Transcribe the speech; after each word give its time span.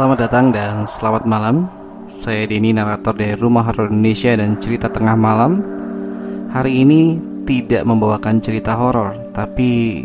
Selamat 0.00 0.32
datang 0.32 0.48
dan 0.48 0.88
selamat 0.88 1.28
malam. 1.28 1.68
Saya 2.08 2.48
Denny, 2.48 2.72
narator 2.72 3.12
dari 3.12 3.36
Rumah 3.36 3.68
Horor 3.68 3.92
Indonesia 3.92 4.32
dan 4.32 4.56
Cerita 4.56 4.88
Tengah 4.88 5.12
Malam. 5.12 5.60
Hari 6.48 6.72
ini 6.72 7.20
tidak 7.44 7.84
membawakan 7.84 8.40
cerita 8.40 8.80
horor 8.80 9.12
Tapi 9.36 10.00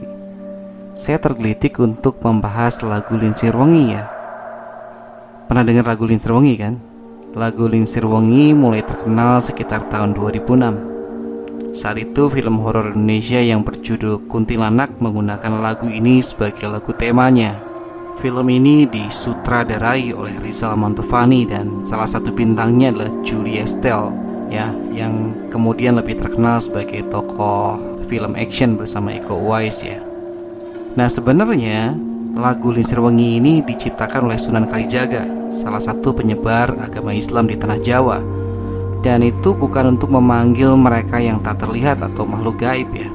saya 0.91 1.15
tergelitik 1.15 1.79
untuk 1.79 2.19
membahas 2.19 2.83
lagu 2.83 3.15
Linsir 3.15 3.55
Wengi 3.55 3.95
ya. 3.95 4.11
Pernah 5.47 5.63
dengar 5.63 5.87
lagu 5.87 6.03
Linsir 6.03 6.35
Wengi 6.35 6.59
kan? 6.59 6.75
Lagu 7.31 7.63
Linsir 7.63 8.03
Wengi 8.03 8.51
mulai 8.51 8.83
terkenal 8.83 9.39
sekitar 9.39 9.87
tahun 9.87 10.11
2006 10.11 11.71
Saat 11.71 12.03
itu 12.03 12.27
film 12.27 12.59
horor 12.59 12.91
Indonesia 12.91 13.39
yang 13.39 13.63
berjudul 13.63 14.27
Kuntilanak 14.27 14.99
menggunakan 14.99 15.63
lagu 15.63 15.87
ini 15.87 16.19
sebagai 16.19 16.67
lagu 16.67 16.91
temanya 16.91 17.74
Film 18.15 18.47
ini 18.47 18.87
disutradarai 18.87 20.15
oleh 20.15 20.39
Rizal 20.39 20.79
Mantovani 20.79 21.43
dan 21.43 21.83
salah 21.83 22.07
satu 22.07 22.31
bintangnya 22.31 22.95
adalah 22.95 23.11
Julie 23.27 23.59
Estelle 23.59 24.07
ya 24.47 24.71
yang 24.95 25.35
kemudian 25.51 25.99
lebih 25.99 26.15
terkenal 26.15 26.63
sebagai 26.63 27.03
tokoh 27.11 27.75
film 28.07 28.39
action 28.39 28.79
bersama 28.79 29.11
Iko 29.19 29.35
Uwais 29.35 29.83
ya. 29.83 29.99
Nah 30.95 31.11
sebenarnya 31.11 31.91
lagu 32.39 32.71
Linsir 32.71 33.03
Wengi 33.03 33.35
ini 33.35 33.59
diciptakan 33.59 34.31
oleh 34.31 34.39
Sunan 34.39 34.71
Kalijaga, 34.71 35.51
salah 35.51 35.83
satu 35.83 36.15
penyebar 36.15 36.71
agama 36.79 37.11
Islam 37.11 37.51
di 37.51 37.59
tanah 37.59 37.83
Jawa. 37.83 38.23
Dan 39.03 39.27
itu 39.27 39.51
bukan 39.51 39.99
untuk 39.99 40.15
memanggil 40.15 40.71
mereka 40.79 41.19
yang 41.19 41.43
tak 41.43 41.67
terlihat 41.67 41.99
atau 41.99 42.23
makhluk 42.23 42.63
gaib 42.63 42.87
ya. 42.95 43.11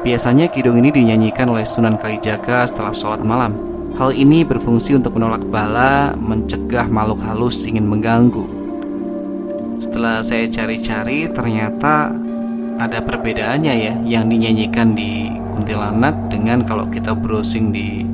Biasanya 0.00 0.48
kidung 0.48 0.80
ini 0.80 0.88
dinyanyikan 0.88 1.52
oleh 1.52 1.68
Sunan 1.68 2.00
Kalijaga 2.00 2.64
setelah 2.64 2.96
sholat 2.96 3.20
malam 3.20 3.75
Hal 3.96 4.12
ini 4.12 4.44
berfungsi 4.44 4.92
untuk 4.92 5.16
menolak 5.16 5.40
bala, 5.48 6.12
mencegah 6.20 6.84
makhluk 6.84 7.16
halus 7.24 7.64
ingin 7.64 7.88
mengganggu. 7.88 8.44
Setelah 9.80 10.20
saya 10.20 10.44
cari-cari, 10.52 11.24
ternyata 11.32 12.12
ada 12.76 13.00
perbedaannya 13.00 13.72
ya 13.72 13.96
yang 14.04 14.28
dinyanyikan 14.28 14.92
di 14.92 15.32
kuntilanak 15.56 16.12
dengan 16.28 16.60
kalau 16.68 16.84
kita 16.92 17.16
browsing 17.16 17.72
di 17.72 18.04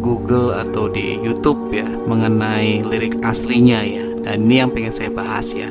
Google 0.00 0.56
atau 0.56 0.88
di 0.88 1.20
YouTube 1.20 1.68
ya 1.76 1.84
mengenai 2.08 2.80
lirik 2.80 3.20
aslinya 3.20 3.84
ya. 3.84 4.08
Dan 4.24 4.48
ini 4.48 4.64
yang 4.64 4.72
pengen 4.72 4.96
saya 4.96 5.12
bahas 5.12 5.52
ya. 5.52 5.68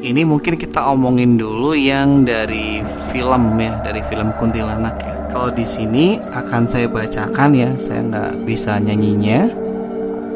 Ini 0.00 0.24
mungkin 0.24 0.56
kita 0.56 0.80
omongin 0.96 1.36
dulu 1.36 1.76
yang 1.76 2.24
dari 2.24 2.80
film 3.12 3.52
ya, 3.60 3.84
dari 3.84 4.00
film 4.00 4.32
kuntilanak 4.40 4.96
ya. 4.96 5.11
Kalau 5.32 5.48
di 5.48 5.64
sini 5.64 6.20
akan 6.20 6.68
saya 6.68 6.92
bacakan 6.92 7.56
ya, 7.56 7.72
saya 7.80 8.04
nggak 8.04 8.44
bisa 8.44 8.76
nyanyinya. 8.76 9.48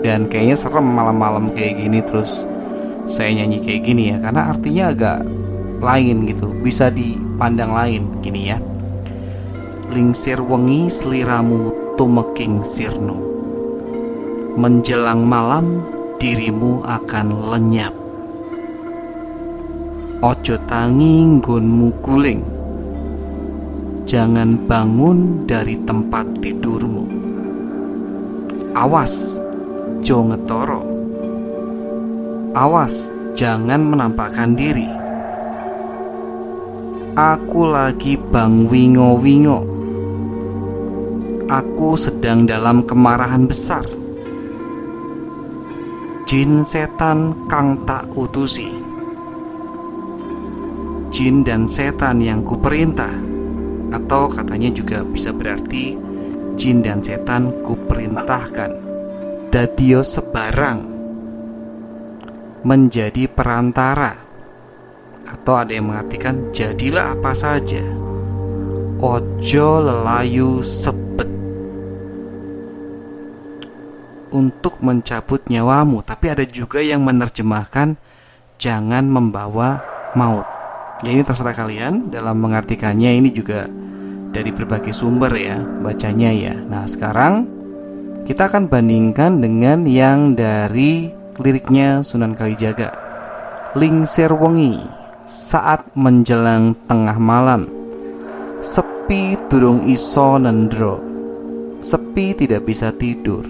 Dan 0.01 0.25
kayaknya 0.25 0.57
serem 0.57 0.89
malam-malam 0.89 1.53
kayak 1.53 1.85
gini 1.85 2.01
terus 2.01 2.49
saya 3.05 3.37
nyanyi 3.37 3.61
kayak 3.61 3.85
gini 3.85 4.03
ya, 4.09 4.17
karena 4.25 4.43
artinya 4.49 4.85
agak 4.97 5.19
lain 5.85 6.25
gitu, 6.25 6.49
bisa 6.65 6.89
dipandang 6.89 7.77
lain 7.77 8.03
gini 8.25 8.49
ya. 8.49 8.57
Lingsir 9.93 10.41
wengi 10.41 10.89
seliramu 10.89 11.95
tumeking 11.95 12.65
sirno 12.65 13.21
Menjelang 14.57 15.29
malam 15.29 15.85
dirimu 16.17 16.81
akan 16.89 17.53
lenyap. 17.53 17.93
Ojo 20.25 20.57
tangi 20.65 21.21
nggonmu 21.37 22.01
guling 22.01 22.56
Jangan 24.07 24.71
bangun 24.71 25.51
dari 25.51 25.83
tempat 25.83 26.39
tidurmu. 26.39 27.11
Awas, 28.71 29.43
jo 29.99 30.31
ngetoro. 30.31 30.79
Awas, 32.55 33.11
jangan 33.35 33.83
menampakkan 33.83 34.55
diri. 34.55 34.87
Aku 37.19 37.67
lagi 37.67 38.15
bang 38.15 38.71
wingo-wingo. 38.71 39.67
Aku 41.51 41.99
sedang 41.99 42.47
dalam 42.47 42.87
kemarahan 42.87 43.51
besar. 43.51 43.83
Jin 46.31 46.63
setan 46.63 47.35
kang 47.51 47.83
tak 47.83 48.07
utusi. 48.15 48.71
Jin 51.11 51.43
dan 51.43 51.67
setan 51.67 52.23
yang 52.23 52.47
kuperintah 52.47 53.26
atau 53.91 54.27
katanya 54.31 54.71
juga 54.75 55.07
bisa 55.07 55.31
berarti 55.31 55.95
jin 56.57 56.81
dan 56.83 57.05
setan 57.05 57.53
kuperintahkan. 57.63 58.89
Dadio 59.53 60.01
sebarang 60.03 60.79
menjadi 62.67 63.31
perantara. 63.31 64.27
Atau 65.27 65.59
ada 65.59 65.75
yang 65.75 65.91
mengartikan 65.91 66.51
jadilah 66.51 67.15
apa 67.19 67.35
saja. 67.35 67.83
Ojo 69.03 69.69
lelayu 69.83 70.63
sebet. 70.63 71.29
Untuk 74.31 74.83
mencabut 74.83 75.43
nyawamu. 75.47 76.03
Tapi 76.03 76.27
ada 76.31 76.45
juga 76.47 76.83
yang 76.83 77.03
menerjemahkan 77.03 77.99
jangan 78.57 79.05
membawa 79.07 79.83
maut 80.15 80.56
Ya 81.05 81.13
ini 81.13 81.21
terserah 81.21 81.53
kalian. 81.53 82.09
Dalam 82.09 82.41
mengartikannya 82.41 83.21
ini 83.21 83.29
juga 83.29 83.69
dari 84.33 84.49
berbagai 84.53 84.97
sumber 84.97 85.33
ya 85.37 85.61
bacanya 85.61 86.33
ya. 86.33 86.55
Nah 86.57 86.89
sekarang 86.89 87.49
kita 88.25 88.49
akan 88.49 88.73
bandingkan 88.73 89.45
dengan 89.45 89.85
yang 89.85 90.33
dari 90.33 91.13
liriknya 91.37 92.01
Sunan 92.01 92.33
Kalijaga. 92.33 92.93
Lingsir 93.77 94.33
wengi 94.33 94.81
saat 95.29 95.85
menjelang 95.93 96.73
tengah 96.89 97.21
malam. 97.21 97.69
Sepi 98.65 99.37
durung 99.53 99.85
iso 99.85 100.41
nendro. 100.41 101.05
Sepi 101.85 102.33
tidak 102.33 102.65
bisa 102.65 102.89
tidur. 102.97 103.45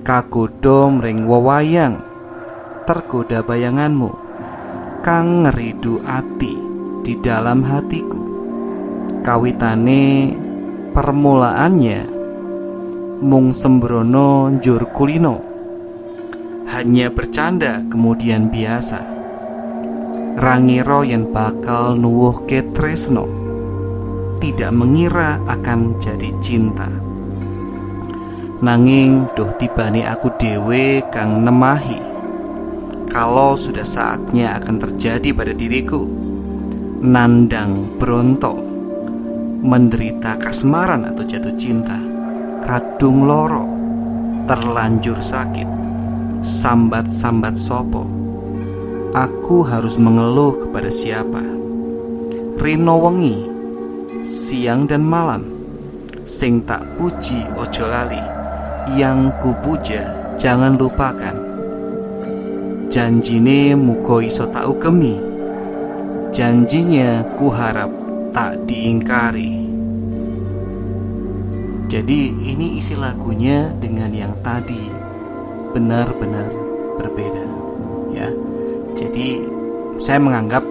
Kagodo 0.00 0.88
mring 0.88 1.28
wawayang 1.28 2.00
Tergoda 2.88 3.44
bayanganmu 3.44 4.27
kang 5.08 5.48
ngeridu 5.48 6.04
ati 6.04 6.52
di 7.00 7.16
dalam 7.16 7.64
hatiku. 7.64 8.20
Kawitane 9.24 10.36
permulaannya 10.92 12.00
mung 13.24 13.56
sembrono 13.56 14.52
njur 14.52 14.92
kulino. 14.92 15.40
Hanya 16.68 17.08
bercanda 17.08 17.80
kemudian 17.88 18.52
biasa. 18.52 19.00
Rangiro 20.36 21.00
yang 21.08 21.32
bakal 21.32 21.96
nuwuh 21.96 22.44
ke 22.44 22.68
tresno. 22.76 23.24
Tidak 24.36 24.72
mengira 24.76 25.40
akan 25.48 25.96
jadi 25.96 26.36
cinta. 26.36 26.92
Nanging 28.60 29.24
doh 29.32 29.56
tibane 29.56 30.04
aku 30.04 30.36
dewe 30.36 31.00
kang 31.08 31.48
nemahi 31.48 32.17
kalau 33.18 33.58
sudah 33.58 33.82
saatnya 33.82 34.62
akan 34.62 34.78
terjadi 34.78 35.34
pada 35.34 35.50
diriku. 35.50 36.06
Nandang 37.02 37.98
bronto, 37.98 38.54
menderita 39.58 40.38
kasmaran 40.38 41.02
atau 41.02 41.26
jatuh 41.26 41.50
cinta, 41.58 41.98
kadung 42.62 43.26
loro, 43.26 43.66
terlanjur 44.46 45.18
sakit, 45.18 45.66
sambat-sambat 46.46 47.58
sopo. 47.58 48.06
Aku 49.18 49.66
harus 49.66 49.98
mengeluh 49.98 50.54
kepada 50.62 50.86
siapa? 50.86 51.42
Rino 52.62 53.02
wengi, 53.02 53.50
siang 54.22 54.86
dan 54.86 55.02
malam, 55.02 55.42
sing 56.22 56.62
tak 56.62 56.86
puji 56.94 57.50
ojo 57.58 57.82
lali, 57.82 58.22
yang 58.94 59.34
kupuja 59.42 60.38
jangan 60.38 60.78
lupakan 60.78 61.47
Janjine 62.88 63.76
muko 63.76 64.24
iso 64.24 64.48
tak 64.48 64.64
ukemi 64.64 65.20
Janjinya 66.32 67.20
kuharap 67.36 67.92
tak 68.32 68.64
diingkari. 68.64 69.60
Jadi 71.88 72.32
ini 72.32 72.80
isi 72.80 72.96
lagunya 72.96 73.72
dengan 73.76 74.12
yang 74.12 74.32
tadi. 74.44 74.88
Benar-benar 75.72 76.48
berbeda 76.96 77.44
Ya. 78.08 78.32
Jadi 78.96 79.44
saya 80.00 80.16
menganggap 80.20 80.64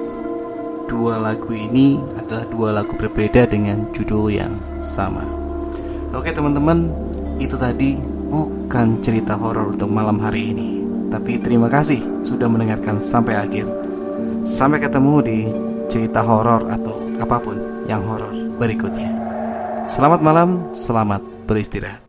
dua 0.90 1.22
lagu 1.22 1.54
ini 1.54 2.02
adalah 2.18 2.46
dua 2.50 2.70
lagu 2.82 2.98
berbeda 2.98 3.46
dengan 3.46 3.86
judul 3.94 4.34
yang 4.34 4.58
sama. 4.82 5.22
Oke 6.18 6.34
teman-teman 6.34 6.90
itu 7.38 7.54
tadi 7.60 7.94
bukan 8.30 9.04
cerita 9.06 9.38
horor 9.38 9.76
untuk 9.76 9.92
malam 9.92 10.18
hari 10.18 10.56
ini 10.56 10.77
tapi 11.08 11.40
terima 11.40 11.72
kasih 11.72 12.00
sudah 12.24 12.48
mendengarkan 12.48 13.00
sampai 13.00 13.36
akhir. 13.36 13.68
Sampai 14.48 14.80
ketemu 14.80 15.14
di 15.24 15.40
cerita 15.92 16.24
horor 16.24 16.68
atau 16.72 16.96
apa 17.20 17.38
pun 17.40 17.58
yang 17.88 18.04
horor 18.04 18.32
berikutnya. 18.60 19.12
Selamat 19.88 20.20
malam, 20.20 20.68
selamat 20.76 21.24
beristirahat. 21.48 22.07